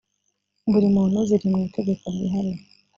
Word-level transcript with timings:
buri 0.71 0.87
muntu 0.95 1.17
ziri 1.27 1.45
mu 1.51 1.57
itegeko 1.67 2.03
ryihariye 2.13 2.63